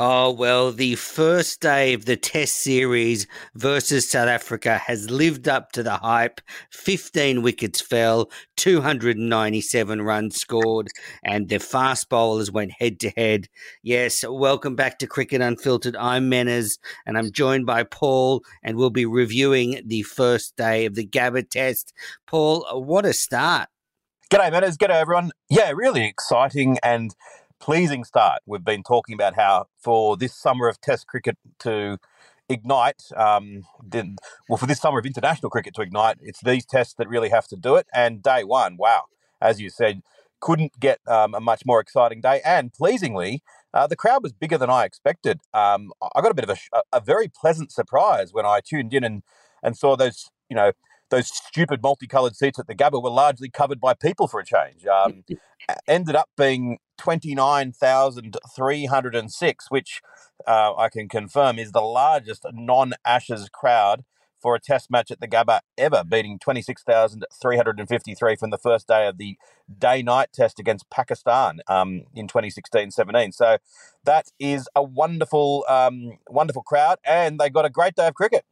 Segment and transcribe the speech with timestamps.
[0.00, 3.26] Oh, well, the first day of the Test series
[3.56, 6.40] versus South Africa has lived up to the hype.
[6.70, 10.86] 15 wickets fell, 297 runs scored,
[11.24, 13.48] and the fast bowlers went head to head.
[13.82, 15.96] Yes, welcome back to Cricket Unfiltered.
[15.96, 20.94] I'm Menners, and I'm joined by Paul, and we'll be reviewing the first day of
[20.94, 21.92] the Gabba Test.
[22.24, 23.68] Paul, what a start!
[24.30, 24.76] G'day, Menners.
[24.76, 25.32] G'day, everyone.
[25.48, 27.16] Yeah, really exciting and
[27.60, 28.40] pleasing start.
[28.46, 31.98] We've been talking about how for this summer of Test cricket to
[32.48, 34.16] ignite, um, then,
[34.48, 37.46] well, for this summer of international cricket to ignite, it's these tests that really have
[37.48, 37.86] to do it.
[37.94, 39.04] And day one, wow,
[39.40, 40.02] as you said,
[40.40, 42.40] couldn't get um, a much more exciting day.
[42.44, 43.42] And pleasingly,
[43.74, 45.40] uh, the crowd was bigger than I expected.
[45.52, 49.04] Um, I got a bit of a, a very pleasant surprise when I tuned in
[49.04, 49.22] and,
[49.62, 50.72] and saw those, you know,
[51.10, 54.86] those stupid multicolored seats at the Gabba were largely covered by people for a change.
[54.98, 55.24] Um,
[55.86, 60.02] ended up being 29,306, which
[60.46, 64.04] uh, I can confirm is the largest non Ashes crowd
[64.40, 69.18] for a test match at the Gabba ever, beating 26,353 from the first day of
[69.18, 69.36] the
[69.78, 73.32] day night test against Pakistan um, in 2016 17.
[73.32, 73.58] So
[74.04, 78.44] that is a wonderful, um, wonderful crowd, and they got a great day of cricket.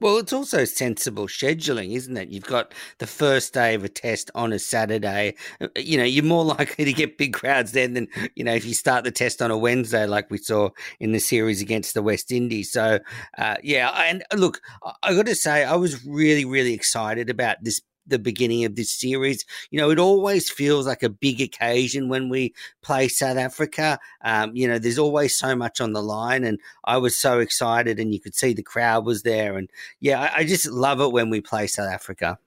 [0.00, 2.28] Well, it's also sensible scheduling, isn't it?
[2.28, 5.34] You've got the first day of a test on a Saturday.
[5.60, 8.64] Uh, you know, you're more likely to get big crowds then than, you know, if
[8.64, 12.02] you start the test on a Wednesday, like we saw in the series against the
[12.02, 12.72] West Indies.
[12.72, 12.98] So,
[13.38, 13.90] uh, yeah.
[13.90, 14.60] And look,
[15.02, 18.90] I got to say, I was really, really excited about this the beginning of this
[18.90, 19.44] series.
[19.70, 23.98] You know, it always feels like a big occasion when we play South Africa.
[24.22, 27.98] Um, you know, there's always so much on the line, and I was so excited,
[27.98, 29.68] and you could see the crowd was there, and
[30.00, 32.38] yeah, I, I just love it when we play South Africa.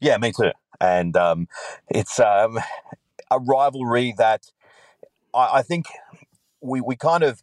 [0.00, 0.52] Yeah, me too.
[0.80, 1.48] And um,
[1.88, 2.58] it's um,
[3.30, 4.50] a rivalry that
[5.34, 5.86] I, I think
[6.60, 7.42] we we kind of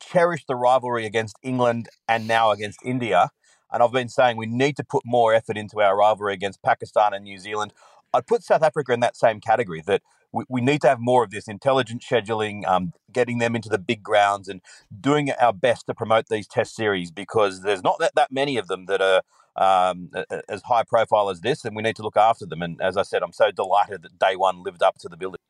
[0.00, 3.30] cherish the rivalry against England and now against India
[3.74, 7.12] and I've been saying we need to put more effort into our rivalry against Pakistan
[7.12, 7.72] and New Zealand.
[8.14, 10.00] I'd put South Africa in that same category that
[10.32, 13.78] we, we need to have more of this intelligent scheduling, um, getting them into the
[13.78, 14.60] big grounds and
[15.00, 18.68] doing our best to promote these test series because there's not that, that many of
[18.68, 19.22] them that are
[19.56, 20.10] um,
[20.48, 22.62] as high profile as this, and we need to look after them.
[22.62, 25.40] And as I said, I'm so delighted that day one lived up to the building.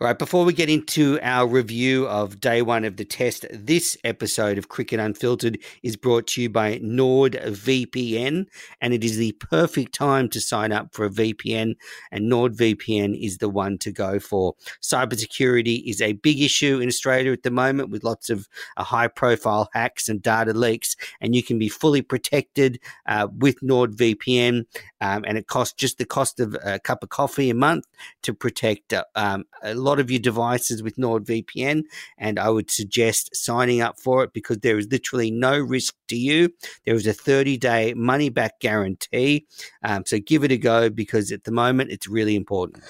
[0.00, 3.96] All right, before we get into our review of day one of the test, this
[4.02, 8.46] episode of Cricket Unfiltered is brought to you by NordVPN,
[8.80, 11.76] and it is the perfect time to sign up for a VPN,
[12.10, 14.54] and NordVPN is the one to go for.
[14.82, 19.06] Cybersecurity is a big issue in Australia at the moment with lots of uh, high
[19.06, 24.64] profile hacks and data leaks, and you can be fully protected uh, with NordVPN,
[25.00, 27.84] um, and it costs just the cost of a cup of coffee a month
[28.22, 31.82] to protect uh, um, a lot of your devices with NordVPN,
[32.18, 36.16] and I would suggest signing up for it because there is literally no risk to
[36.16, 36.50] you.
[36.84, 39.46] There is a 30 day money back guarantee.
[39.82, 42.82] Um, so give it a go because at the moment it's really important.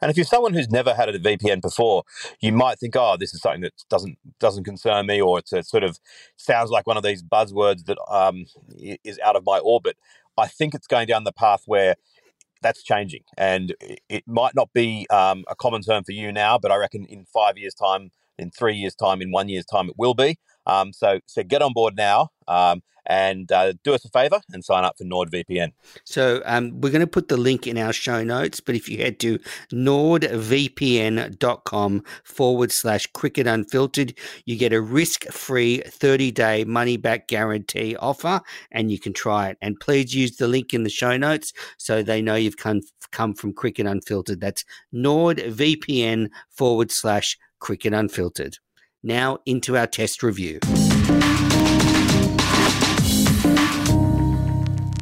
[0.00, 2.04] And if you're someone who's never had a VPN before,
[2.40, 5.62] you might think, oh, this is something that doesn't doesn't concern me, or it's a
[5.62, 5.98] sort of
[6.36, 8.46] sounds like one of these buzzwords that um,
[9.04, 9.96] is out of my orbit.
[10.38, 11.96] I think it's going down the path where
[12.62, 13.74] that's changing, and
[14.08, 17.24] it might not be um, a common term for you now, but I reckon in
[17.24, 20.38] five years' time, in three years' time, in one year's time, it will be.
[20.66, 24.64] Um, so, so get on board now um, and uh, do us a favor and
[24.64, 25.72] sign up for NordVPN.
[26.04, 28.98] So um, we're going to put the link in our show notes, but if you
[28.98, 29.38] head to
[29.72, 34.14] nordvpn.com forward slash cricket unfiltered,
[34.44, 39.58] you get a risk-free 30-day money-back guarantee offer, and you can try it.
[39.60, 42.80] And please use the link in the show notes so they know you've come,
[43.12, 44.40] come from Cricket Unfiltered.
[44.40, 44.64] That's
[44.94, 48.56] nordvpn forward slash cricket unfiltered.
[49.02, 50.58] Now into our test review.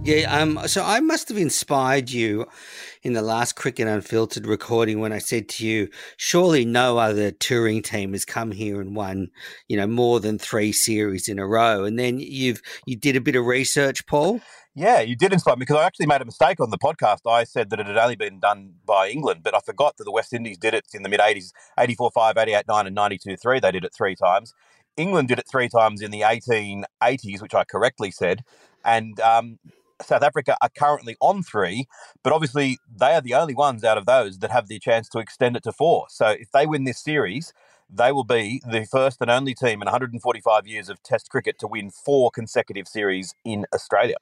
[0.09, 2.47] Yeah, um, so I must have inspired you
[3.03, 7.83] in the last Cricket Unfiltered recording when I said to you, surely no other touring
[7.83, 9.29] team has come here and won,
[9.69, 11.85] you know, more than three series in a row.
[11.85, 14.41] And then you've you did a bit of research, Paul.
[14.75, 17.31] Yeah, you did inspire me because I actually made a mistake on the podcast.
[17.31, 20.11] I said that it had only been done by England, but I forgot that the
[20.11, 23.61] West Indies did it in the mid 80s 84 5, 88 9, and 92 3.
[23.61, 24.55] They did it three times.
[24.97, 28.43] England did it three times in the 1880s, which I correctly said.
[28.85, 29.59] And um,
[30.03, 31.87] South Africa are currently on three,
[32.23, 35.19] but obviously they are the only ones out of those that have the chance to
[35.19, 36.07] extend it to four.
[36.11, 37.53] So if they win this series,
[37.91, 41.67] they will be the first and only team in 145 years of Test cricket to
[41.67, 44.17] win four consecutive series in Australia.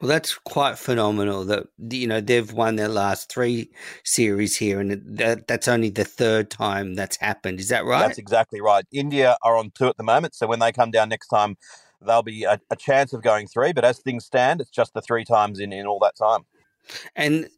[0.00, 1.44] Well, that's quite phenomenal.
[1.44, 3.70] That you know they've won their last three
[4.02, 7.60] series here, and that, that's only the third time that's happened.
[7.60, 8.00] Is that right?
[8.00, 8.84] That's exactly right.
[8.92, 11.56] India are on two at the moment, so when they come down next time,
[12.06, 13.72] there'll be a, a chance of going three.
[13.72, 16.42] But as things stand, it's just the three times in in all that time.
[17.16, 17.48] And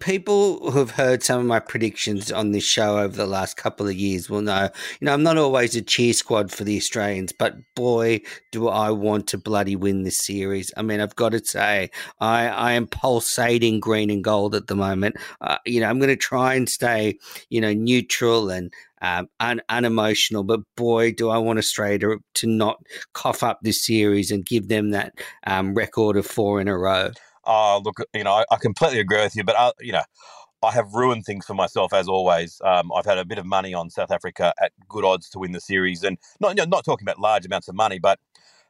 [0.00, 3.86] people who have heard some of my predictions on this show over the last couple
[3.86, 4.70] of years will know,
[5.00, 8.20] you know, I'm not always a cheer squad for the Australians, but boy,
[8.50, 10.72] do I want to bloody win this series.
[10.76, 14.76] I mean, I've got to say, I, I am pulsating green and gold at the
[14.76, 15.16] moment.
[15.40, 17.18] Uh, you know, I'm going to try and stay,
[17.50, 22.78] you know, neutral and um, but boy, do I want Australia to, to not
[23.12, 25.12] cough up this series and give them that
[25.46, 27.10] um, record of four in a row.
[27.44, 30.02] Oh, look, you know, I, I completely agree with you, but I, you know,
[30.62, 32.60] I have ruined things for myself as always.
[32.64, 35.52] Um, I've had a bit of money on South Africa at good odds to win
[35.52, 38.18] the series, and not not talking about large amounts of money, but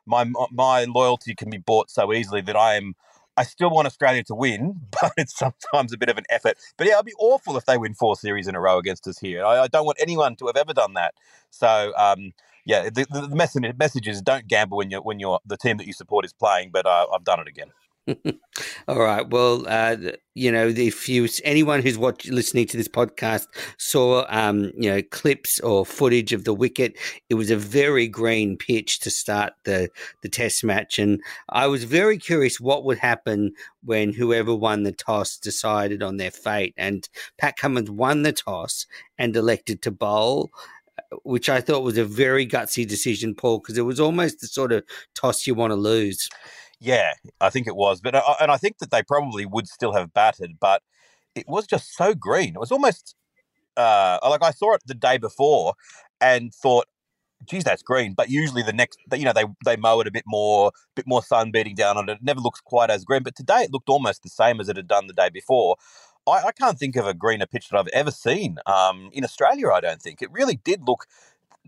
[0.06, 2.94] my my loyalty can be bought so easily that I am.
[3.38, 6.58] I still want Australia to win, but it's sometimes a bit of an effort.
[6.76, 9.19] But yeah, it'd be awful if they win four series in a row against us
[9.19, 9.44] here.
[9.44, 11.14] I, I don't want anyone to have ever done that.
[11.50, 12.32] So um,
[12.67, 15.87] yeah, the, the message, message is don't gamble when you when you're the team that
[15.87, 16.70] you support is playing.
[16.73, 17.69] But uh, I've done it again.
[18.88, 19.28] All right.
[19.28, 19.96] Well, uh,
[20.34, 23.46] you know, if you anyone who's watching, listening to this podcast
[23.78, 26.96] saw, um, you know, clips or footage of the wicket,
[27.28, 29.88] it was a very green pitch to start the
[30.22, 33.52] the Test match, and I was very curious what would happen
[33.84, 36.74] when whoever won the toss decided on their fate.
[36.77, 38.86] And Pat Cummins won the toss
[39.19, 40.50] and elected to bowl
[41.22, 44.72] which I thought was a very gutsy decision, Paul, because it was almost the sort
[44.72, 44.84] of
[45.15, 46.29] toss you want to lose.
[46.81, 49.93] Yeah, I think it was, but uh, and I think that they probably would still
[49.94, 50.82] have batted, but
[51.35, 52.51] it was just so green.
[52.55, 53.17] It was almost
[53.77, 55.75] uh, like I saw it the day before
[56.20, 56.87] and thought,
[57.49, 58.15] geez, that's green.
[58.15, 61.23] But usually the next, you know, they they mow it a bit more, bit more
[61.23, 62.15] sun beating down on it.
[62.15, 63.23] It never looks quite as green.
[63.25, 65.77] But today it looked almost the same as it had done the day before.
[66.27, 69.70] I, I can't think of a greener pitch that I've ever seen um, in Australia.
[69.70, 71.06] I don't think it really did look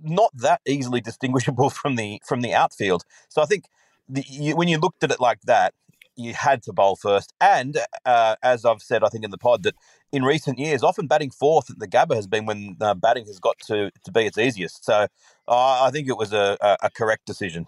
[0.03, 3.05] not that easily distinguishable from the from the outfield.
[3.29, 3.65] So I think
[4.11, 5.75] the, you, when you looked at it like that,
[6.17, 7.33] you had to bowl first.
[7.41, 9.75] And uh, as I've said, I think in the pod that
[10.13, 13.39] in recent years, often batting fourth at the Gabba has been when uh, batting has
[13.39, 14.85] got to, to be its easiest.
[14.85, 15.07] So
[15.49, 17.67] uh, I think it was a, a, a correct decision.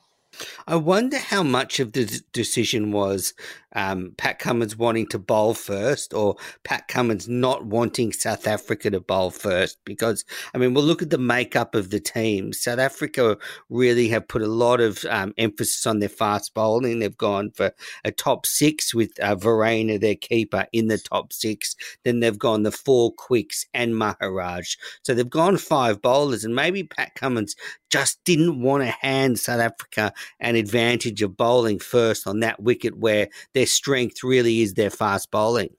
[0.67, 3.35] I wonder how much of the decision was
[3.75, 9.01] um, Pat Cummins wanting to bowl first or Pat Cummins not wanting South Africa to
[9.01, 9.79] bowl first.
[9.85, 10.25] Because,
[10.55, 12.53] I mean, we'll look at the makeup of the team.
[12.53, 16.99] South Africa really have put a lot of um, emphasis on their fast bowling.
[16.99, 17.73] They've gone for
[18.05, 21.75] a top six with uh, Verreynne, their keeper, in the top six.
[22.05, 24.77] Then they've gone the four quicks and Maharaj.
[25.03, 27.57] So they've gone five bowlers, and maybe Pat Cummins
[27.91, 32.99] just didn't want to hand South Africa an advantage of bowling first on that wicket
[32.99, 35.71] where their strength really is their fast bowling.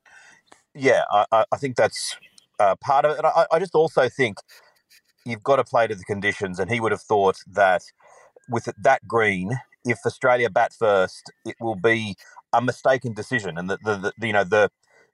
[0.75, 2.15] Yeah, I, I think that's
[2.59, 3.17] uh, part of it.
[3.19, 4.37] And I, I just also think
[5.25, 7.83] you've got to play to the conditions, and he would have thought that
[8.49, 9.51] with that green,
[9.85, 12.15] if Australia bat first, it will be
[12.51, 14.69] a mistaken decision, and the, the, the you know the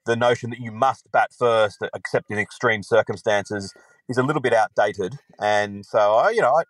[0.05, 3.73] the notion that you must bat first, except in extreme circumstances,
[4.07, 5.15] is a little bit outdated.
[5.39, 6.63] And so, I, you know, I,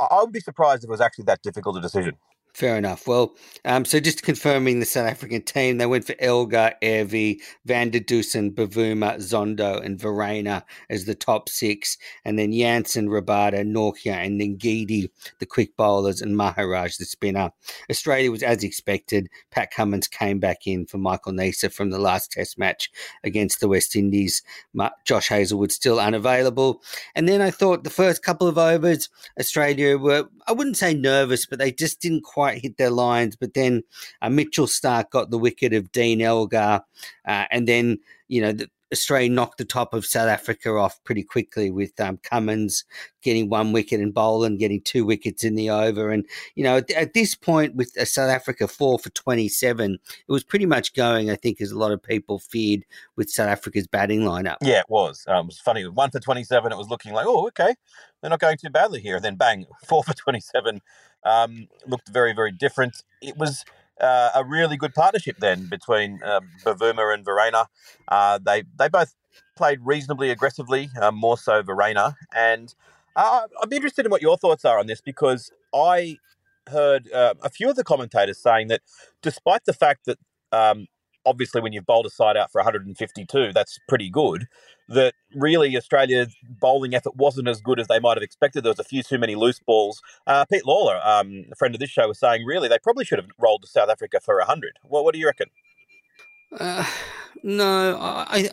[0.00, 2.16] I would be surprised if it was actually that difficult a decision.
[2.54, 3.08] Fair enough.
[3.08, 3.34] Well,
[3.64, 7.98] um, so just confirming the South African team, they went for Elgar, Erwee, Van der
[7.98, 14.40] Dussen, Bavuma, Zondo, and Verreynne as the top six, and then Jansen, Rabada, Nortje, and
[14.40, 17.50] Ngidi, the quick bowlers, and Maharaj, the spinner.
[17.90, 19.28] Australia was as expected.
[19.50, 22.88] Pat Cummins came back in for Michael Neser from the last Test match
[23.24, 24.44] against the West Indies.
[25.04, 26.82] Josh Hazlewood still unavailable.
[27.16, 29.08] And then I thought the first couple of overs,
[29.40, 33.36] Australia were, I wouldn't say nervous, but they just didn't quite hit their lines.
[33.36, 33.82] But then
[34.20, 36.82] uh, Mitchell Starc got the wicket of Dean Elgar,
[37.26, 37.98] uh, and then
[38.28, 42.18] you know the, Australia knocked the top of South Africa off pretty quickly with um,
[42.22, 42.84] Cummins
[43.22, 46.10] getting one wicket and Boland getting two wickets in the over.
[46.10, 46.24] And,
[46.54, 50.44] you know, at, at this point with uh, South Africa four for 27, it was
[50.44, 52.84] pretty much going, I think, as a lot of people feared
[53.16, 54.56] with South Africa's batting lineup.
[54.62, 55.24] Yeah, it was.
[55.26, 55.86] Um, it was funny.
[55.88, 57.74] One for 27, it was looking like, oh, okay,
[58.20, 59.16] they're not going too badly here.
[59.16, 60.80] And then bang, four for 27
[61.24, 63.02] um, looked very, very different.
[63.20, 63.64] It was
[64.00, 67.66] uh, a really good partnership then between uh, Bavuma and Verreynne.
[68.08, 69.14] Uh, they they both
[69.56, 72.14] played reasonably aggressively, uh, more so Verreynne.
[72.34, 72.74] And
[73.16, 76.18] uh, I'm interested in what your thoughts are on this because I
[76.68, 78.80] heard uh, a few of the commentators saying that
[79.22, 80.18] despite the fact that
[80.52, 80.86] um,
[81.26, 84.46] obviously when you've bowled a side out for 152, that's pretty good.
[84.88, 88.64] That really Australia's bowling effort wasn't as good as they might have expected.
[88.64, 90.02] There was a few too many loose balls.
[90.26, 93.18] Uh, Pete Lalor, um, a friend of this show, was saying really they probably should
[93.18, 94.78] have rolled to South Africa for 100.
[94.84, 95.48] Well, what do you reckon?
[96.58, 96.84] Uh,
[97.42, 98.50] no, I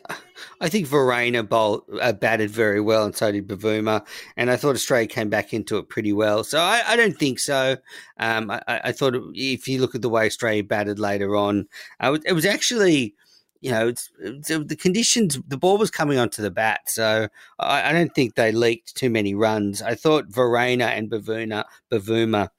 [0.59, 4.05] I think Verreynne bowl, uh, batted very well, and so did Bavuma.
[4.37, 6.43] And I thought Australia came back into it pretty well.
[6.43, 7.77] So I, I don't think so.
[8.17, 11.67] Um, I, I, thought if you look at the way Australia batted later on,
[11.99, 13.15] uh, it was actually
[13.61, 15.39] you know, it's, it's, the conditions.
[15.47, 17.27] The ball was coming onto the bat, so
[17.59, 19.83] I, I, don't think they leaked too many runs.
[19.83, 22.49] I thought Verreynne and Bavuna, Bavuma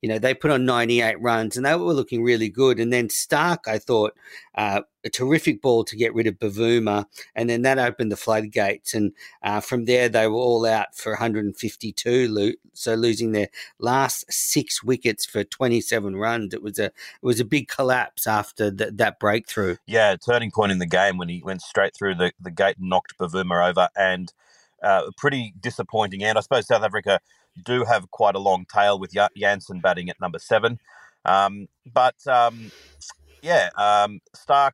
[0.00, 2.78] you know, they put on 98 runs and they were looking really good.
[2.78, 4.14] And then Starc, I thought,
[4.54, 7.06] uh, a terrific ball to get rid of Bavuma.
[7.34, 8.94] And then that opened the floodgates.
[8.94, 13.48] And uh, from there, they were all out for 152, so losing their
[13.78, 16.54] last six wickets for 27 runs.
[16.54, 19.76] It was a it was a big collapse after the, that breakthrough.
[19.86, 22.88] Yeah, turning point in the game when he went straight through the, the gate and
[22.88, 23.88] knocked Bavuma over.
[23.96, 24.32] And
[24.82, 26.38] uh, pretty disappointing end.
[26.38, 27.20] I suppose South Africa
[27.64, 30.78] do have quite a long tail with Jansen batting at number seven.
[31.24, 32.70] Um, but um,
[33.42, 34.72] yeah, um, Starc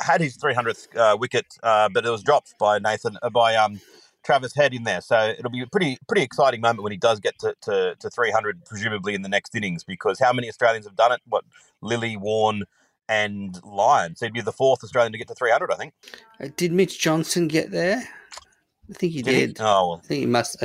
[0.00, 3.80] had his 300th uh, wicket, uh, but it was dropped by Nathan uh, by um,
[4.24, 5.00] Travis Head in there.
[5.00, 8.10] So it'll be a pretty pretty exciting moment when he does get to, to, to
[8.10, 9.84] 300, presumably in the next innings.
[9.84, 11.20] Because how many Australians have done it?
[11.28, 11.44] What
[11.82, 12.64] Lillee Warne,
[13.08, 14.16] and Lyon.
[14.16, 15.94] So he'd be the fourth Australian to get to 300, I think.
[16.40, 18.08] Uh, did Mitch Johnson get there?
[18.90, 19.54] I think he did.
[19.54, 19.58] did.
[19.58, 19.64] He?
[19.64, 20.00] Oh, well.
[20.02, 20.62] I think he must.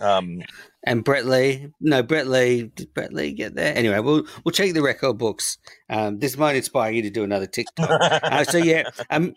[0.00, 0.42] Um,
[0.82, 3.76] and Brett Lee, no, Brett Lee, did Brett Lee get there?
[3.76, 5.58] Anyway, we'll we'll check the record books.
[5.88, 7.90] Um, this might inspire you to do another TikTok.
[8.22, 9.34] uh, so yeah, um,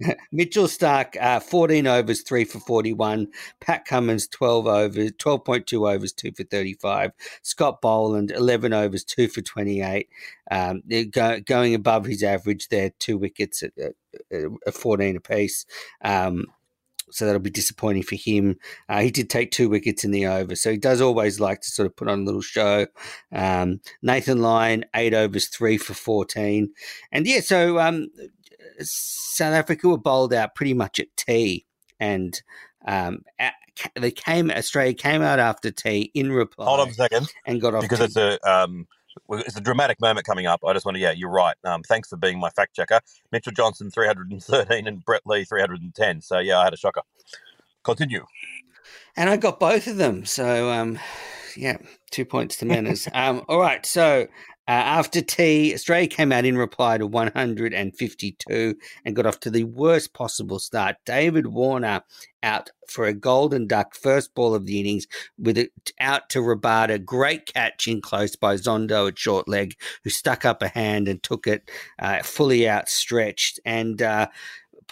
[0.32, 3.28] Mitchell Starc, uh, 14 overs, 3 for 41.
[3.60, 7.12] Pat Cummins, 12 overs, 12.2 overs, 2 for 35.
[7.42, 10.08] Scott Boland, 11 overs, 2 for 28.
[10.50, 13.92] Um, go, going above his average there, two wickets at, at,
[14.66, 15.66] at 14 apiece.
[16.02, 16.46] Um,
[17.12, 18.56] so that'll be disappointing for him.
[18.88, 21.70] Uh, he did take two wickets in the over, so he does always like to
[21.70, 22.86] sort of put on a little show.
[23.32, 26.72] Um, Nathan Lyon, eight overs, three for 14.
[27.10, 28.08] And yeah, so um,
[28.80, 31.66] South Africa were bowled out pretty much at tea.
[32.00, 32.40] And
[32.86, 33.54] um, at,
[33.94, 36.66] they came, Australia came out after tea in reply.
[36.66, 37.28] Hold on a second.
[37.46, 37.82] And got off.
[37.82, 38.04] Because tea.
[38.04, 38.50] it's a.
[38.50, 38.86] Um,
[39.30, 40.60] it's a dramatic moment coming up.
[40.66, 41.56] I just want to, yeah, you're right.
[41.64, 43.00] Um, thanks for being my fact checker.
[43.30, 46.20] Mitchell Johnson, 313, and Brett Lee, 310.
[46.20, 47.02] So, yeah, I had a shocker.
[47.82, 48.26] Continue.
[49.16, 50.24] And I got both of them.
[50.24, 50.98] So, um,
[51.56, 51.78] Yeah,
[52.10, 53.08] two points to Menners.
[53.14, 54.26] um, all right, so
[54.68, 59.64] uh, after tea, Australia came out in reply to 152 and got off to the
[59.64, 60.96] worst possible start.
[61.04, 62.02] David Warner
[62.44, 67.04] out for a golden duck first ball of the innings with it out to Rabada.
[67.04, 71.20] Great catch in close by Zondo at short leg, who stuck up a hand and
[71.22, 73.58] took it uh, fully outstretched.
[73.64, 74.28] And uh,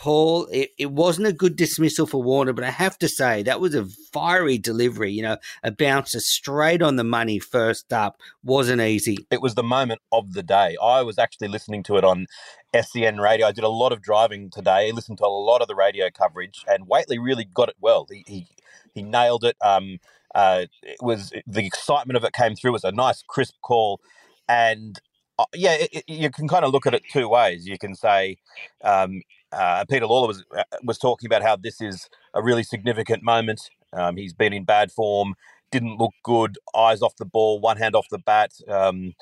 [0.01, 3.61] Paul, it, it wasn't a good dismissal for Warner, but I have to say that
[3.61, 5.13] was a fiery delivery.
[5.13, 9.27] You know, a bouncer straight on the money first up wasn't easy.
[9.31, 10.75] It was the moment of the day.
[10.83, 12.29] I was actually listening to it on
[12.75, 13.49] SEN radio.
[13.49, 16.65] I did a lot of driving today, listened to a lot of the radio coverage,
[16.67, 18.07] and Whateley really got it well.
[18.11, 18.47] He he,
[18.95, 19.57] he nailed it.
[19.61, 19.99] Um,
[20.35, 22.71] uh, it was the excitement of it came through.
[22.71, 24.01] It was a nice, crisp call,
[24.49, 24.99] and
[25.39, 27.67] uh, yeah, it, it, you can kind of look at it two ways.
[27.67, 28.39] You can say,
[28.83, 29.21] um,
[29.53, 33.71] uh, Peter Lalor was uh, was talking about how this is a really significant moment.
[33.93, 35.35] Um, he's been in bad form,
[35.71, 39.15] didn't look good, eyes off the ball, one hand off the bat, um,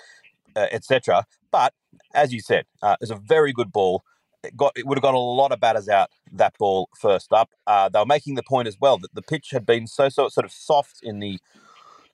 [0.56, 1.24] uh, etc.
[1.50, 1.72] But
[2.14, 4.04] as you said, uh, it's a very good ball.
[4.44, 7.50] It got it would have got a lot of batters out that ball first up.
[7.66, 10.28] Uh, they were making the point as well that the pitch had been so so
[10.28, 11.38] sort of soft in the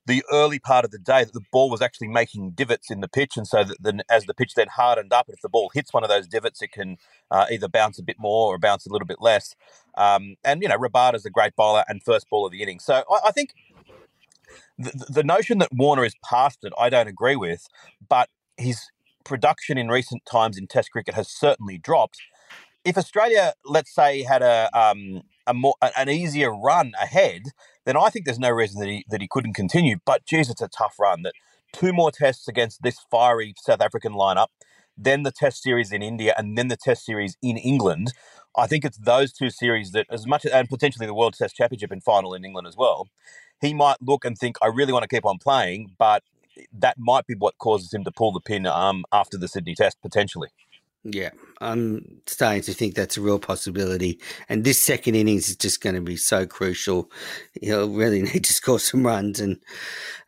[0.07, 3.09] the early part of the day that the ball was actually making divots in the
[3.09, 5.93] pitch, and so that then as the pitch then hardened up, if the ball hits
[5.93, 6.97] one of those divots, it can
[7.31, 9.55] uh, either bounce a bit more or bounce a little bit less.
[9.97, 13.03] Um, and you know, Rabada's a great bowler and first ball of the inning, so
[13.11, 13.55] I, I think
[14.79, 17.67] the, the notion that Warner is past it, I don't agree with,
[18.09, 18.81] but his
[19.25, 22.19] production in recent times in Test cricket has certainly dropped.
[22.85, 27.43] If Australia, let's say, had a um, a more an easier run ahead,
[27.85, 29.97] then I think there's no reason that he that he couldn't continue.
[30.05, 31.23] But geez, it's a tough run.
[31.23, 31.35] That
[31.73, 34.49] two more tests against this fiery South African lineup,
[34.97, 38.13] then the Test series in India, and then the Test series in England.
[38.57, 41.91] I think it's those two series that, as much and potentially the World Test Championship
[41.91, 43.09] and final in England as well,
[43.61, 46.23] he might look and think, I really want to keep on playing, but
[46.73, 50.01] that might be what causes him to pull the pin um, after the Sydney Test
[50.03, 50.51] potentially.
[51.03, 51.31] Yeah,
[51.65, 54.21] I'm starting to think that's a real possibility.
[54.49, 57.11] And this second innings is just going to be so crucial.
[57.61, 59.41] He'll really need to score some runs.
[59.41, 59.59] And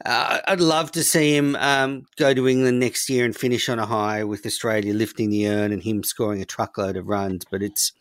[0.04, 3.78] uh, I'd love to see him um, go to England next year and finish on
[3.78, 7.44] a high with Australia lifting the urn and him scoring a truckload of runs.
[7.44, 7.92] But it's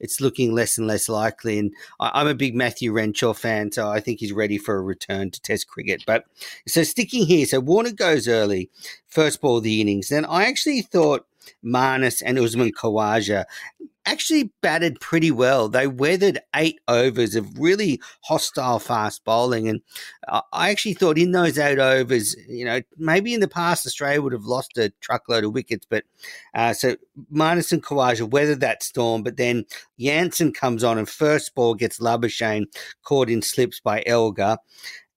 [0.00, 1.58] it's looking less and less likely.
[1.58, 4.82] And I, am a big Matthew Renshaw fan, so I think he's ready for a
[4.82, 6.02] return to Test cricket.
[6.06, 6.24] But
[6.66, 8.70] so sticking here, so Warner goes early,
[9.08, 10.08] first ball of the innings.
[10.08, 11.26] Then I actually thought
[11.64, 13.44] Marnus and Usman Khawaja
[14.04, 15.68] actually batted pretty well.
[15.68, 19.68] They weathered eight overs of really hostile fast bowling.
[19.68, 19.80] And
[20.52, 24.32] I actually thought in those eight overs, you know, maybe in the past Australia would
[24.32, 25.86] have lost a truckload of wickets.
[25.88, 26.04] But
[26.54, 26.96] uh, so
[27.32, 29.22] Marnus and Khawaja weathered that storm.
[29.22, 29.64] But then
[29.98, 32.66] Jansen comes on and first ball gets Labuschagne
[33.04, 34.58] caught in slips by Elgar.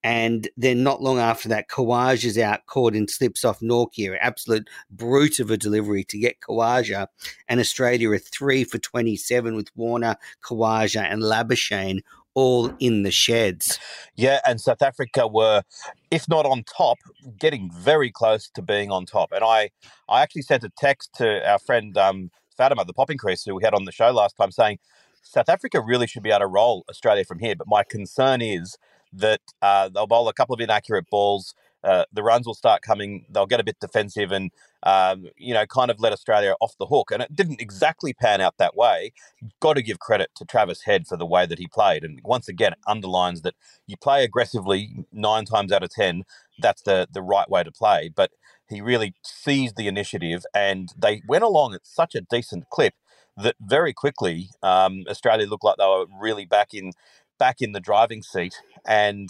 [0.05, 4.69] And then not long after that, Khawaja is out caught in slips off Nortje, absolute
[4.91, 7.07] brute of a delivery to get Khawaja.
[7.47, 12.01] And Australia are three for 27 with Warner, Khawaja, and Labuschagne
[12.35, 13.79] all in the sheds.
[14.15, 15.63] Yeah, and South Africa were,
[16.11, 16.99] if not on top,
[17.39, 19.31] getting very close to being on top.
[19.31, 19.71] And I,
[20.07, 23.63] I actually sent a text to our friend um, Fatima, the popping crease, who we
[23.63, 24.77] had on the show last time, saying
[25.23, 27.55] South Africa really should be able to roll Australia from here.
[27.55, 28.77] But my concern is
[29.15, 31.53] that uh, they'll bowl a couple of inaccurate balls.
[31.83, 33.25] Uh, the runs will start coming.
[33.29, 34.51] They'll get a bit defensive and,
[34.83, 37.11] um, you know, kind of let Australia off the hook.
[37.11, 39.13] And it didn't exactly pan out that way.
[39.59, 42.03] Got to give credit to Travis Head for the way that he played.
[42.03, 43.53] And once again, it underlines that
[43.85, 46.23] you play aggressively nine times out of 10.
[46.59, 48.09] That's the, the right way to play.
[48.13, 48.31] But
[48.67, 52.93] he really seized the initiative and they went along at such a decent clip
[53.37, 56.91] that very quickly um, Australia looked like they were really back in
[57.37, 58.61] back in the driving seat.
[58.85, 59.29] And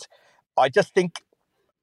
[0.58, 1.22] I just think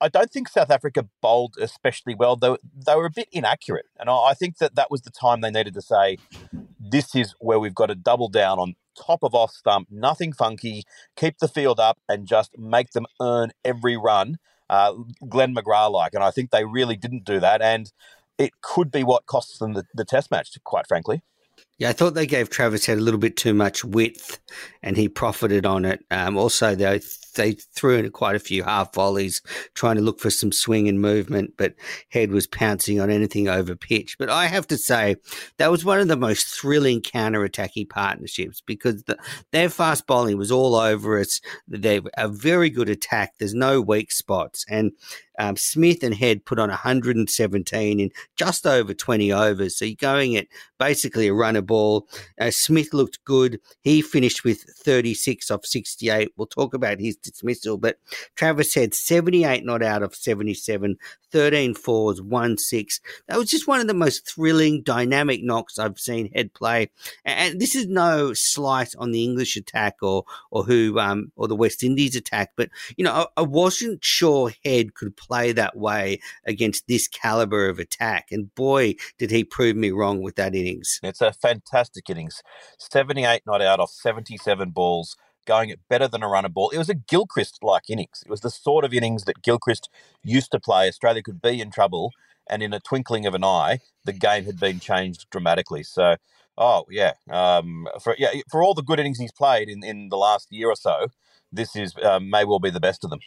[0.02, 2.34] I don't think South Africa bowled especially well.
[2.34, 3.86] They, they were a bit inaccurate.
[4.00, 6.18] And I think that that was the time they needed to say,
[6.80, 10.82] this is where we've got to double down on top of off stump, nothing funky,
[11.14, 14.92] keep the field up and just make them earn every run, uh,
[15.28, 16.14] Glenn McGrath like.
[16.14, 17.62] And I think they really didn't do that.
[17.62, 17.92] And
[18.38, 21.22] it could be what costs them the, the test match, quite frankly.
[21.82, 24.38] Yeah, I thought they gave Travis Head a little bit too much width,
[24.84, 26.04] and he profited on it.
[26.12, 27.00] Um, also, they
[27.34, 29.42] they threw in quite a few half volleys,
[29.74, 31.74] trying to look for some swing and movement, but
[32.08, 34.16] Head was pouncing on anything over pitch.
[34.16, 35.16] But I have to say,
[35.56, 39.18] that was one of the most thrilling counter-attacking partnerships because the,
[39.50, 41.40] their fast bowling was all over us.
[41.66, 43.32] They're a very good attack.
[43.38, 44.92] There's no weak spots, and
[45.38, 49.76] um, Smith and Head put on 117 in just over 20 overs.
[49.76, 50.46] So you're going at
[50.78, 52.08] basically a runner ball.
[52.40, 53.60] Uh, Smith looked good.
[53.82, 56.32] He finished with 36 off 68.
[56.36, 57.98] We'll talk about his dismissal, but
[58.34, 60.96] Travis Head 78 not out of 77,
[61.30, 63.00] 13 fours, 1 6.
[63.28, 66.90] That was just one of the most thrilling, dynamic knocks I've seen Head play.
[67.24, 71.56] And this is no slight on the English attack or or who um, or the
[71.56, 76.18] West Indies attack, but you know I, I wasn't sure Head could play that way
[76.46, 80.98] against this caliber of attack, and boy did he prove me wrong with that innings.
[81.02, 82.42] It's a fantastic innings,
[82.78, 86.70] seventy eight not out off seventy seven balls going at better than a runner ball.
[86.70, 88.22] It was a Gilchrist like innings.
[88.24, 89.88] It was the sort of innings that Gilchrist
[90.22, 90.88] used to play.
[90.88, 92.12] Australia could be in trouble,
[92.48, 95.82] and in a twinkling of an eye, the game had been changed dramatically.
[95.82, 96.16] So,
[96.56, 100.16] oh yeah, um, for yeah for all the good innings he's played in, in the
[100.16, 101.08] last year or so,
[101.52, 103.20] this is um, may well be the best of them.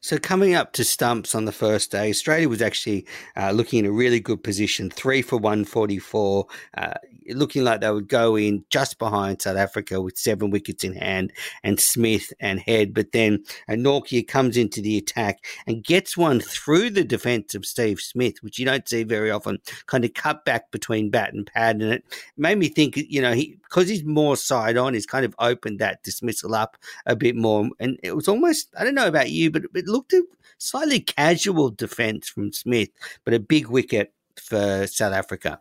[0.00, 3.06] So coming up to stumps on the first day, Australia was actually
[3.36, 6.46] uh, looking in a really good position, three for one forty four.
[6.76, 6.94] Uh,
[7.34, 11.32] looking like they would go in just behind South Africa with seven wickets in hand
[11.62, 12.92] and Smith and Head.
[12.94, 18.00] But then Nortje comes into the attack and gets one through the defence of Steve
[18.00, 21.80] Smith, which you don't see very often, kind of cut back between bat and pad.
[21.80, 22.04] And it
[22.36, 25.78] made me think, you know, he because he's more side on, he's kind of opened
[25.78, 27.68] that dismissal up a bit more.
[27.78, 30.24] And it was almost, I don't know about you, but it looked a
[30.58, 32.90] slightly casual defence from Smith,
[33.24, 35.60] but a big wicket for South Africa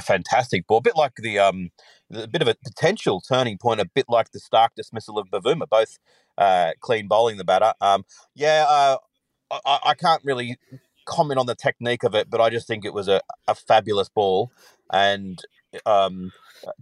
[0.00, 0.78] fantastic ball.
[0.78, 1.70] A bit like the um,
[2.12, 5.68] a bit of a potential turning point, a bit like the Starc dismissal of Bavuma,
[5.68, 5.98] both
[6.38, 7.72] uh, clean bowling the batter.
[7.80, 8.04] Um,
[8.34, 8.96] yeah, uh,
[9.64, 10.56] I, I, can't really
[11.06, 14.08] comment on the technique of it, but I just think it was a, a fabulous
[14.08, 14.50] ball
[14.92, 15.40] and
[15.86, 16.32] um,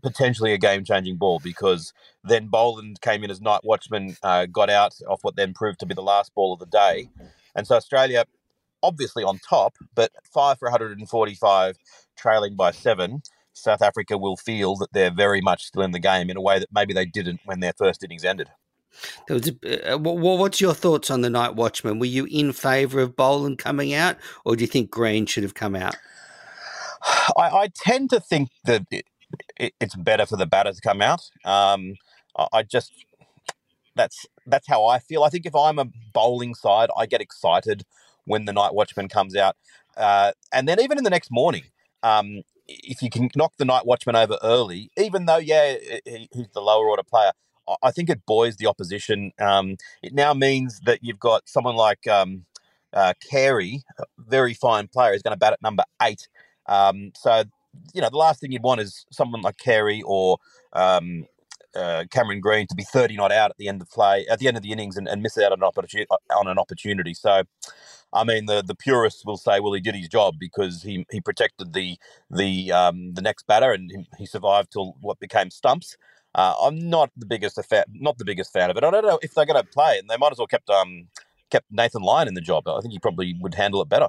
[0.02, 1.92] potentially a game changing ball because
[2.24, 5.86] then Boland came in as night watchman, uh, got out off what then proved to
[5.86, 7.08] be the last ball of the day.
[7.54, 8.24] And so Australia
[8.82, 11.76] obviously on top, but five for 145,
[12.16, 13.22] trailing by seven.
[13.54, 16.58] South Africa will feel that they're very much still in the game in a way
[16.58, 18.48] that maybe they didn't when their first innings ended.
[19.30, 21.98] A, uh, what's your thoughts on the night watchman?
[21.98, 25.54] Were you in favour of Boland coming out, or do you think Green should have
[25.54, 25.96] come out?
[27.36, 29.06] I, I tend to think that it,
[29.58, 31.22] it, it's better for the batter to come out.
[31.44, 31.94] Um,
[32.36, 32.92] I, I just
[33.94, 35.22] that's that's how I feel.
[35.22, 37.84] I think if I'm a bowling side, I get excited
[38.24, 39.56] when the night watchman comes out.
[39.96, 41.64] Uh, and then even in the next morning,
[42.02, 46.60] um, if you can knock the night watchman over early, even though, yeah, he's the
[46.60, 47.32] lower order player,
[47.82, 49.32] I think it buoys the opposition.
[49.40, 52.46] Um, it now means that you've got someone like um,
[52.92, 56.28] uh, Carey, a very fine player, is going to bat at number eight.
[56.66, 57.44] Um, so,
[57.94, 60.38] you know, the last thing you'd want is someone like Carey or
[60.72, 61.26] um,
[61.74, 64.48] uh, Cameron Green to be 30 not out at the end of play, at the
[64.48, 67.14] end of the innings and, and miss out on an, opportunity, on an opportunity.
[67.14, 67.44] So,
[68.12, 71.20] I mean, the, the purists will say, well, he did his job because he, he
[71.20, 71.96] protected the
[72.30, 75.96] the um, the next batter and he, he survived till what became stumps.
[76.34, 78.84] Uh, I'm not the biggest fan, not the biggest fan of it.
[78.84, 81.08] I don't know if they're going to play and they might as well kept um
[81.50, 82.68] kept Nathan Lyon in the job.
[82.68, 84.08] I think he probably would handle it better.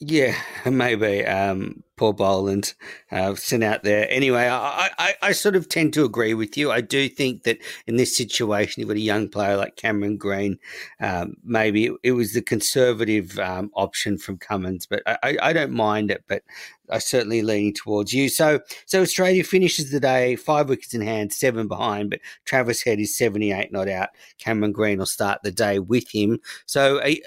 [0.00, 0.36] Yeah,
[0.66, 1.24] maybe.
[1.24, 2.74] Um, Paul Boland
[3.12, 4.10] uh, sent out there.
[4.10, 6.72] Anyway, I, I, I, sort of tend to agree with you.
[6.72, 10.58] I do think that in this situation, you've got a young player like Cameron Green.
[11.00, 15.72] Um, maybe it, it, was the conservative um, option from Cummins, but I, I, don't
[15.72, 16.24] mind it.
[16.26, 16.42] But
[16.90, 18.28] I certainly leaning towards you.
[18.28, 22.98] So, so Australia finishes the day five wickets in hand, seven behind, but Travis Head
[22.98, 24.08] is seventy-eight not out.
[24.38, 26.40] Cameron Green will start the day with him.
[26.66, 27.20] So, I,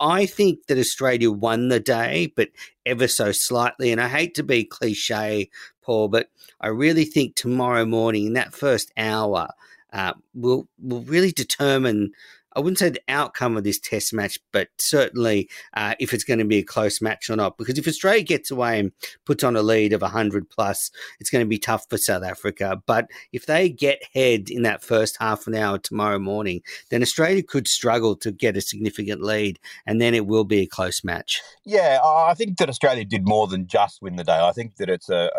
[0.00, 2.48] I think that Australia won the day, but
[2.86, 3.92] ever so slightly.
[3.92, 5.48] And I hate to be cliche,
[5.82, 6.28] Paul, but
[6.60, 9.48] I really think tomorrow morning, in that first hour,
[9.92, 12.12] uh, will will really determine
[12.54, 16.38] I wouldn't say the outcome of this test match, but certainly uh, if it's going
[16.38, 17.56] to be a close match or not.
[17.56, 18.92] Because if Australia gets away and
[19.24, 22.82] puts on a lead of 100 plus, it's going to be tough for South Africa.
[22.86, 27.42] But if they get head in that first half an hour tomorrow morning, then Australia
[27.42, 31.40] could struggle to get a significant lead, and then it will be a close match.
[31.64, 34.38] Yeah, I think that Australia did more than just win the day.
[34.38, 35.30] I think that it's a,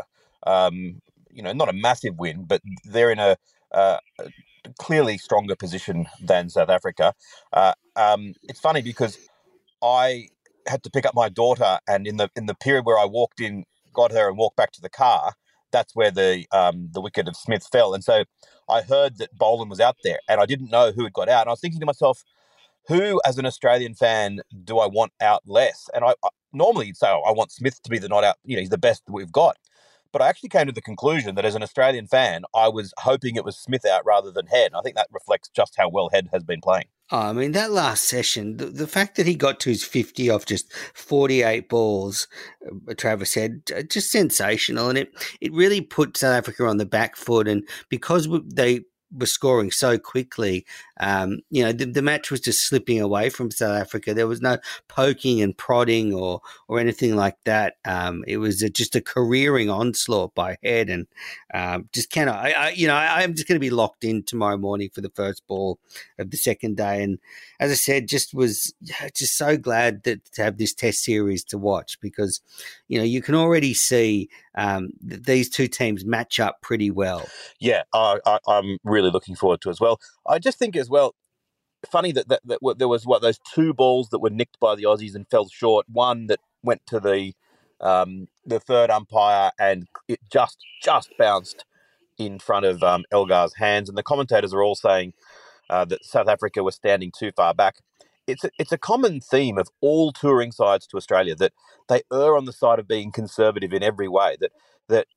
[0.45, 3.37] um, you know, not a massive win, but they're in a,
[3.71, 3.97] uh,
[4.79, 7.13] clearly stronger position than South Africa.
[7.51, 9.17] Uh, um, it's funny because
[9.81, 10.29] I
[10.67, 13.39] had to pick up my daughter, and in the in the period where I walked
[13.39, 15.33] in, got her, and walked back to the car,
[15.71, 17.93] that's where the um, the wicket of Smith fell.
[17.93, 18.23] And so
[18.69, 21.41] I heard that Boland was out there, and I didn't know who had got out.
[21.41, 22.23] And I was thinking to myself,
[22.87, 25.89] who, as an Australian fan, do I want out less?
[25.93, 28.35] And I, I normally you'd say, oh, I want Smith to be the not out.
[28.45, 29.57] You know, he's the best that we've got.
[30.13, 33.35] But I actually came to the conclusion that as an Australian fan, I was hoping
[33.35, 34.71] it was Smith out rather than Head.
[34.73, 36.85] I think that reflects just how well Head has been playing.
[37.11, 40.29] Oh, I mean, that last session, the, the, fact that he got to his 50
[40.29, 42.27] off just 48 balls,
[42.65, 44.87] uh, Travis said, just sensational.
[44.89, 47.47] And it, it really put South Africa on the back foot.
[47.47, 48.81] And because they
[49.13, 50.65] were scoring so quickly.
[50.99, 54.13] Um, you know, the, the, match was just slipping away from South Africa.
[54.13, 57.75] There was no poking and prodding or or anything like that.
[57.83, 61.07] Um, it was a, just a careering onslaught by Head, and
[61.53, 62.35] um, just cannot.
[62.35, 65.01] I, I, you know, I, am just going to be locked in tomorrow morning for
[65.01, 65.79] the first ball
[66.19, 67.01] of the second day.
[67.01, 67.17] And
[67.59, 68.73] as I said, just was
[69.15, 72.41] just so glad that to have this Test series to watch because
[72.87, 77.25] you know you can already see um, these two teams match up pretty well.
[77.59, 79.99] Yeah, I, am really looking forward to as well.
[80.27, 81.15] I just think as well,
[81.89, 84.83] funny that, that, that there was what those two balls that were nicked by the
[84.83, 85.85] Aussies and fell short.
[85.91, 87.33] One that went to the
[87.81, 91.65] um, the third umpire and it just just bounced
[92.17, 95.13] in front of um, Elgar's hands, and the commentators are all saying
[95.69, 97.77] uh, that South Africa was standing too far back
[98.27, 101.53] it's a, it's a common theme of all touring sides to Australia that
[101.89, 104.37] they err on the side of being conservative in every way.
[104.39, 104.51] That
[104.89, 105.07] that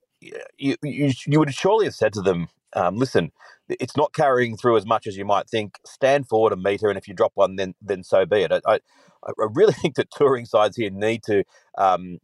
[0.58, 3.32] you you, you would surely have said to them, um, "Listen,
[3.70, 5.78] it's not carrying through as much as you might think.
[5.86, 8.60] Stand forward a meter, and if you drop one, then then so be it." I
[8.66, 8.78] I,
[9.28, 11.44] I really think that touring sides here need to
[11.78, 12.20] um,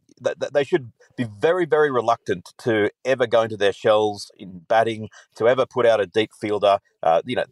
[0.53, 5.49] they should be very, very reluctant to ever go into their shells in batting, to
[5.49, 6.79] ever put out a deep fielder.
[7.03, 7.43] Uh, you know,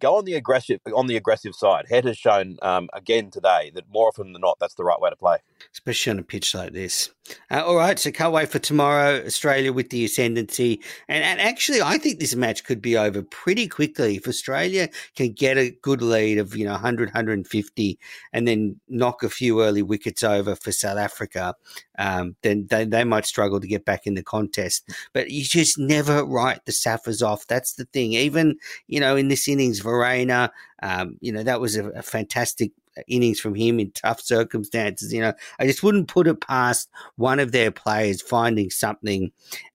[0.00, 1.86] go on the aggressive on the aggressive side.
[1.88, 5.10] Head has shown um, again today that more often than not, that's the right way
[5.10, 5.38] to play,
[5.72, 7.10] especially on a pitch like this.
[7.50, 9.24] Uh, all right, so can't wait for tomorrow.
[9.24, 13.66] Australia with the ascendancy, and, and actually, I think this match could be over pretty
[13.66, 17.98] quickly if Australia can get a good lead of you know 100, 150,
[18.32, 21.54] and then knock a few early wickets over for South Africa.
[21.98, 24.90] Um, then they, they might struggle to get back in the contest.
[25.12, 27.46] But you just never write the Saffers off.
[27.46, 28.14] That's the thing.
[28.14, 28.56] Even
[28.94, 30.48] you know in this innings, Verreynne,
[30.82, 32.70] um, you know that was a, a fantastic
[33.08, 35.12] innings from him in tough circumstances.
[35.12, 39.32] You know, I just wouldn't put it past one of their players finding something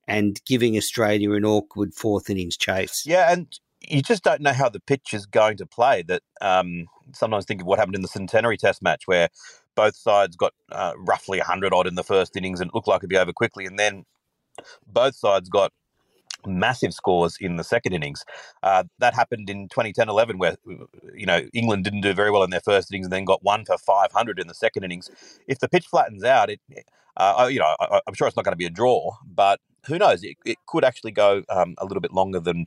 [0.08, 3.04] and giving Australia an awkward fourth innings chase.
[3.04, 3.46] Yeah, and
[3.82, 6.02] you just don't know how the pitch is going to play.
[6.02, 9.28] That um, sometimes think of what happened in the Centenary Test match where
[9.74, 13.00] both sides got uh, roughly 100 odd in the first innings and it looked like
[13.00, 13.66] it'd be over quickly.
[13.66, 14.04] And then
[14.86, 15.72] both sides got
[16.46, 18.24] massive scores in the second innings.
[18.62, 20.56] Uh, that happened in 2010-11 where,
[21.14, 23.64] you know, England didn't do very well in their first innings and then got one
[23.64, 25.10] for 500 in the second innings.
[25.46, 26.60] If the pitch flattens out, it,
[27.16, 29.98] uh, you know, I, am sure it's not going to be a draw, but who
[29.98, 30.22] knows?
[30.22, 32.66] It, it could actually go um, a little bit longer than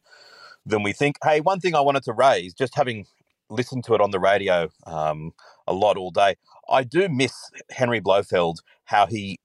[0.65, 1.17] than we think.
[1.23, 3.05] Hey, one thing I wanted to raise, just having
[3.49, 5.33] listened to it on the radio um,
[5.67, 6.36] a lot all day.
[6.69, 7.33] I do miss
[7.69, 9.39] Henry Blofeld, how he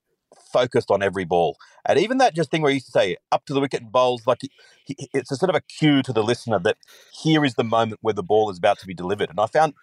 [0.53, 1.57] focused on every ball.
[1.87, 4.41] And even that just thing where to say, up to the wicket and bowls, like
[4.89, 6.77] it's a sort of a cue to the listener that
[7.13, 9.31] here is the moment where the ball is about to be delivered.
[9.31, 9.75] And I found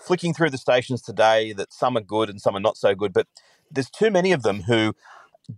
[0.00, 3.12] flicking through the stations today that some are good and some are not so good,
[3.12, 3.26] but
[3.70, 4.94] there's too many of them who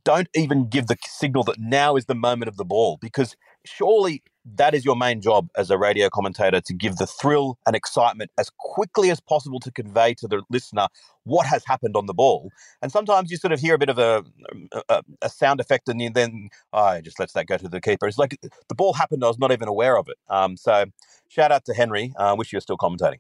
[0.05, 4.23] don't even give the signal that now is the moment of the ball because surely
[4.55, 8.31] that is your main job as a radio commentator to give the thrill and excitement
[8.39, 10.87] as quickly as possible to convey to the listener
[11.25, 12.51] what has happened on the ball.
[12.81, 14.25] And sometimes you sort of hear a bit of a,
[14.89, 18.07] a, a sound effect and then oh, just lets that go to the keeper.
[18.07, 20.17] It's like the ball happened, I was not even aware of it.
[20.29, 20.87] Um, so
[21.29, 22.13] shout out to Henry.
[22.17, 23.19] I uh, wish you were still commentating.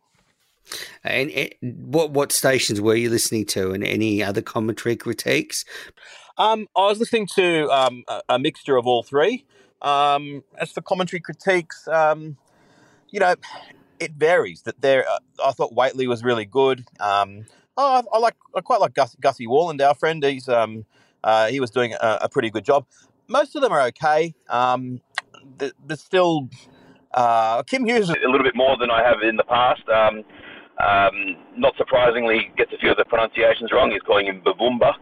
[1.05, 5.65] And, and what what stations were you listening to, and any other commentary critiques?
[6.39, 9.45] Um, I was listening to um, a, a, mixture of all three.
[9.81, 12.37] Um, as for commentary critiques, um,
[13.11, 13.35] you know,
[14.01, 14.63] it varies.
[14.63, 16.85] That there, uh, I thought Whateley was really good.
[17.01, 17.47] Um,
[17.77, 20.23] oh, I, I, like, I quite like Gus, Gussie Worland, our friend.
[20.23, 20.85] He's um,
[21.25, 22.87] uh, he was doing a, a, pretty good job.
[23.29, 24.35] Most of them are okay.
[25.59, 26.51] There's still
[27.15, 29.83] uh, Kim Hughes a little bit more than I have in the past.
[31.57, 33.91] Not surprisingly, gets a few of the pronunciations wrong.
[33.91, 34.93] He's calling him Babumba.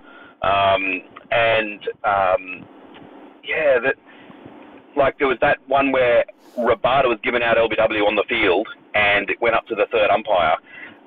[0.42, 1.02] Um,
[1.34, 2.64] and um,
[3.42, 3.96] yeah, that
[4.96, 6.24] like there was that one where
[6.56, 10.10] Rabada was given out LBW on the field, and it went up to the third
[10.10, 10.56] umpire,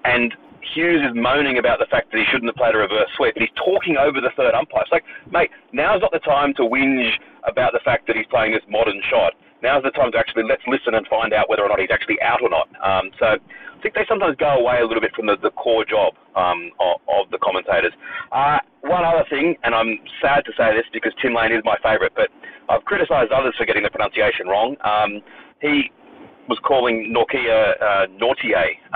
[0.04, 0.36] and
[0.74, 3.48] Hughes is moaning about the fact that he shouldn't have played a reverse sweep, and
[3.48, 4.84] he's talking over the third umpire.
[4.84, 7.12] It's like, mate, now's not the time to whinge
[7.44, 9.34] about the fact that he's playing this modern shot.
[9.64, 12.22] Now's the time to actually let's listen and find out whether or not he's actually
[12.22, 12.70] out or not.
[12.84, 15.86] Um, so I think they sometimes go away a little bit from the, the core
[15.86, 17.94] job um, of, of, the commentators.
[18.32, 21.78] Uh, one other thing, and I'm sad to say this because Tim Lane is my
[21.82, 22.30] favourite, but
[22.70, 24.78] I've criticised others for getting the pronunciation wrong.
[24.84, 25.22] Um,
[25.62, 25.92] he
[26.50, 28.08] was calling Nortje uh,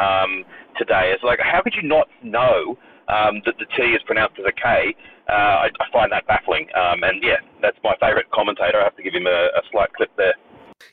[0.01, 0.45] um,
[0.77, 1.11] today.
[1.13, 2.77] It's like, how could you not know
[3.09, 4.95] um, that the T is pronounced as a K?
[5.29, 6.67] Uh, I, I, find that baffling.
[6.75, 8.81] Um, and yeah, that's my favourite commentator.
[8.81, 10.33] I have to give him a, a slight clip there.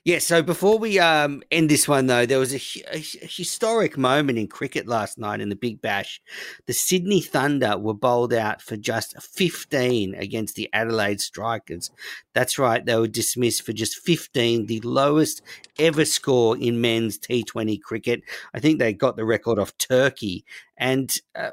[0.04, 2.60] Yeah, so before we um, end this one, though, there was a,
[2.92, 6.20] a, historic moment in cricket last night in the Big Bash.
[6.66, 11.90] The Sydney Thunder were bowled out for just 15 against the Adelaide Strikers.
[12.32, 15.42] That's right, they were dismissed for just 15, the lowest
[15.78, 18.22] ever score in men's T20 cricket.
[18.54, 20.44] I think they got the record off Turkey.
[20.76, 21.50] And uh,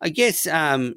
[0.00, 0.96] I guess um,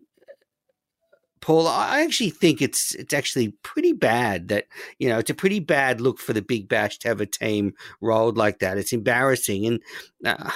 [1.42, 4.66] Paul, I actually think it's it's actually pretty bad that
[5.00, 7.74] you know it's a pretty bad look for the Big Bash to have a team
[8.02, 8.78] rolled like that.
[8.78, 9.80] It's embarrassing, and
[10.26, 10.52] uh,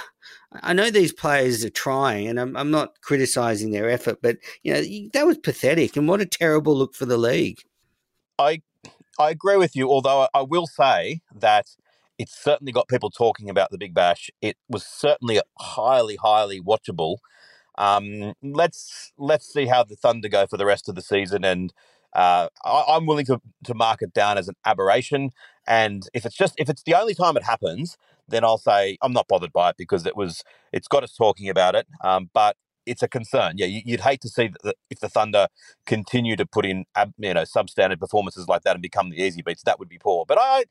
[0.53, 4.73] I know these players are trying, and I'm, I'm not criticizing their effort, but you
[4.73, 4.81] know
[5.13, 7.59] that was pathetic, and what a terrible look for the league.
[8.39, 8.61] I
[9.19, 11.67] I agree with you, although I will say that
[12.17, 14.29] it's certainly got people talking about the Big Bash.
[14.41, 17.17] It was certainly highly, highly watchable.
[17.77, 21.73] Um, let's let's see how the Thunder go for the rest of the season, and
[22.13, 25.31] uh, I, am willing to to mark it down as an aberration.
[25.67, 29.13] And if it's just if it's the only time it happens, then I'll say I'm
[29.13, 31.87] not bothered by it because it was it's got us talking about it.
[32.03, 33.53] Um, but it's a concern.
[33.57, 35.47] Yeah, you'd hate to see that if the Thunder
[35.85, 36.85] continue to put in
[37.17, 39.63] you know substandard performances like that and become the easy beats.
[39.63, 40.25] That would be poor.
[40.27, 40.65] But I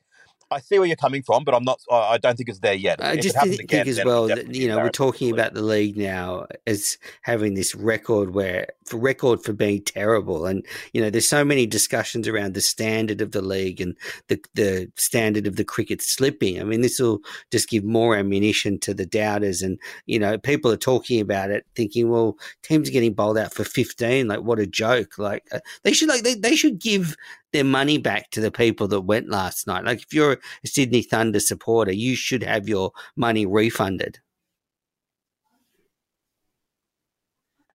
[0.51, 1.79] I see where you're coming from, but I'm not.
[1.89, 3.03] I don't think it's there yet.
[3.03, 6.47] I just think again, as well that you know we're talking about the league now
[6.67, 11.45] as having this record where for record for being terrible, and you know there's so
[11.45, 13.95] many discussions around the standard of the league and
[14.27, 16.59] the the standard of the cricket slipping.
[16.59, 17.19] I mean, this will
[17.51, 21.65] just give more ammunition to the doubters, and you know people are talking about it,
[21.75, 24.27] thinking, well, teams are getting bowled out for 15.
[24.27, 25.17] Like what a joke!
[25.17, 27.15] Like uh, they should like they, they should give
[27.53, 29.83] their money back to the people that went last night.
[29.83, 34.19] Like if you're a Sydney Thunder supporter, you should have your money refunded.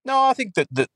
[0.04, 0.88] No, I think that that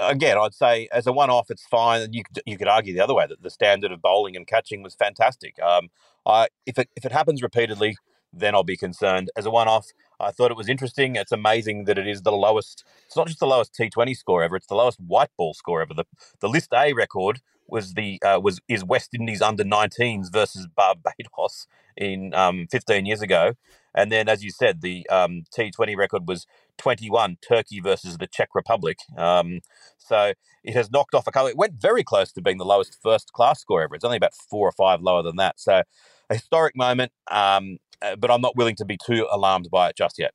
[0.00, 2.12] again, I'd say as a one-off, it's fine.
[2.12, 4.82] You could you could argue the other way that the standard of bowling and catching
[4.82, 5.60] was fantastic.
[5.62, 5.88] Um,
[6.24, 7.96] I if it if it happens repeatedly,
[8.32, 9.30] then I'll be concerned.
[9.36, 9.86] As a one-off,
[10.20, 11.16] I thought it was interesting.
[11.16, 12.84] It's amazing that it is the lowest.
[13.06, 15.94] It's not just the lowest T20 score ever; it's the lowest white ball score ever.
[15.94, 16.04] The
[16.40, 21.66] the List A record was the uh, was is West Indies under 19s versus Barbados
[21.96, 23.54] in um, 15 years ago,
[23.94, 26.46] and then as you said, the um, T20 record was
[26.78, 28.98] 21 Turkey versus the Czech Republic.
[29.16, 29.60] Um,
[29.98, 31.48] so it has knocked off a couple.
[31.48, 33.94] It went very close to being the lowest first class score ever.
[33.94, 35.58] It's only about four or five lower than that.
[35.58, 35.82] So
[36.28, 39.96] a historic moment, um, uh, but I'm not willing to be too alarmed by it
[39.96, 40.32] just yet.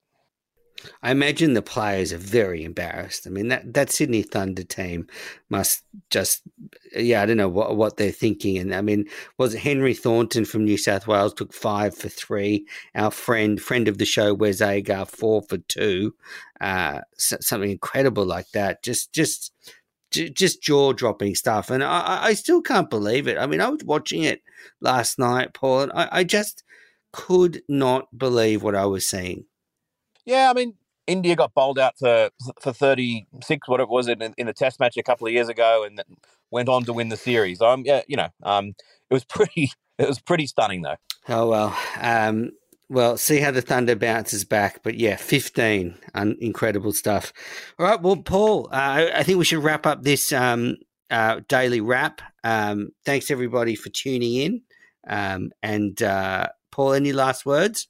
[1.03, 3.27] I imagine the players are very embarrassed.
[3.27, 5.07] I mean that that Sydney Thunder team
[5.49, 6.41] must just
[6.95, 8.57] yeah, I don't know what what they're thinking.
[8.57, 9.05] And I mean,
[9.37, 12.65] was it Henry Thornton from New South Wales took five for three?
[12.95, 16.13] Our friend friend of the show Wes Agar four for two.
[16.59, 18.83] Uh, something incredible like that.
[18.83, 19.51] Just just
[20.11, 21.69] just jaw dropping stuff.
[21.69, 23.37] And I, I still can't believe it.
[23.37, 24.41] I mean, I was watching it
[24.81, 26.63] last night, Paul, and I, I just
[27.13, 29.45] could not believe what I was seeing.
[30.25, 30.75] Yeah, I mean,
[31.07, 32.29] India got bowled out for
[32.61, 35.83] for 36, what it was in, in a test match a couple of years ago,
[35.83, 36.03] and
[36.51, 37.61] went on to win the series.
[37.61, 38.73] Um, yeah, you know, um,
[39.09, 40.97] it was pretty, it was pretty stunning though.
[41.27, 42.51] Oh well, um,
[42.91, 44.83] well, see how the Thunder bounces back.
[44.83, 47.31] But yeah, 15, un- incredible stuff.
[47.79, 50.75] All right, well, Paul, uh, I think we should wrap up this um,
[51.09, 52.21] uh, daily wrap.
[52.43, 54.61] Um, thanks everybody for tuning in.
[55.07, 57.87] Um, and uh, Paul, any last words?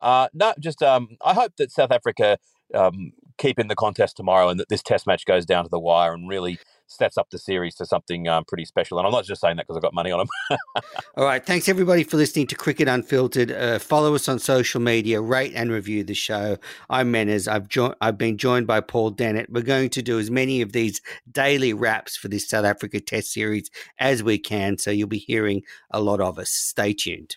[0.00, 2.38] Uh, no, just um, I hope that South Africa
[2.74, 5.78] um, keep in the contest tomorrow and that this test match goes down to the
[5.78, 8.98] wire and really sets up the series to something um, pretty special.
[8.98, 10.58] And I'm not just saying that because I've got money on them.
[11.16, 11.44] All right.
[11.44, 13.50] Thanks, everybody, for listening to Cricket Unfiltered.
[13.50, 16.58] Uh, follow us on social media, rate and review the show.
[16.90, 17.50] I'm Menners.
[17.50, 19.50] I've, jo- I've been joined by Paul Dennett.
[19.50, 23.32] We're going to do as many of these daily wraps for this South Africa Test
[23.32, 24.76] series as we can.
[24.76, 26.50] So you'll be hearing a lot of us.
[26.50, 27.36] Stay tuned.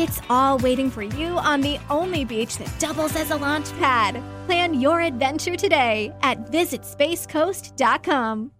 [0.00, 4.18] It's all waiting for you on the only beach that doubles as a launch pad.
[4.46, 8.50] Plan your adventure today at visitspacecoast.com.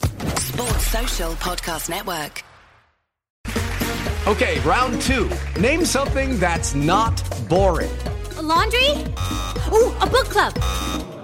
[0.00, 2.42] Sports Social Podcast Network.
[4.26, 5.30] Okay, round two.
[5.60, 7.14] Name something that's not
[7.48, 7.96] boring.
[8.38, 8.90] A laundry?
[9.70, 10.52] Ooh, a book club.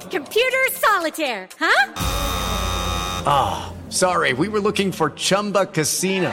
[0.09, 1.93] Computer solitaire, huh?
[3.27, 6.33] Ah, oh, sorry, we were looking for Chumba Casino.